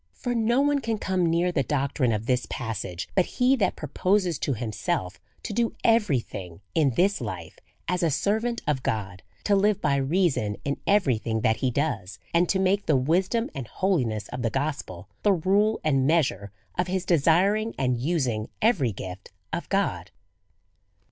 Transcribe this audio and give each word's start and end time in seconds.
For 0.15 0.33
no 0.33 0.61
one 0.61 0.81
can 0.81 0.97
come 0.97 1.27
near 1.29 1.51
the 1.51 1.61
doctrine 1.61 2.11
of 2.11 2.25
this 2.25 2.47
passage 2.49 3.07
but 3.13 3.27
he 3.37 3.55
that 3.57 3.75
proposes 3.75 4.39
to 4.39 4.55
himself 4.55 5.19
to 5.43 5.53
do 5.53 5.75
every 5.83 6.19
thing 6.19 6.59
in 6.73 6.95
this 6.95 7.21
life 7.21 7.59
as 7.87 8.01
a 8.01 8.09
servant 8.09 8.63
of 8.65 8.81
God, 8.81 9.21
to 9.43 9.55
live 9.55 9.79
by 9.79 9.97
reason 9.97 10.57
in 10.65 10.77
everything 10.87 11.41
that 11.41 11.57
he 11.57 11.69
does, 11.69 12.17
and 12.33 12.49
to 12.49 12.57
make 12.57 12.87
the 12.87 12.97
wisdom 12.97 13.51
and 13.53 13.67
holiness 13.67 14.27
of 14.29 14.41
the 14.41 14.49
gospel 14.49 15.07
the 15.21 15.33
rule 15.33 15.79
and 15.83 16.07
measure 16.07 16.51
of 16.79 16.87
his 16.87 17.05
desiring 17.05 17.75
and 17.77 17.99
using 18.01 18.49
every 18.59 18.91
gift 18.91 19.29
of 19.53 19.69
God. 19.69 20.09